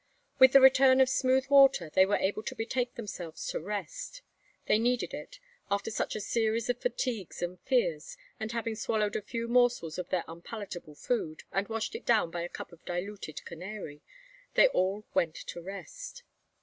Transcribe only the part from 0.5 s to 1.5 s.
the return of smooth